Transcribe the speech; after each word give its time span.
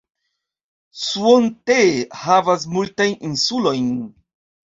Suontee 1.01 1.83
havas 2.21 2.65
multajn 2.77 3.15
insulojn. 3.31 3.93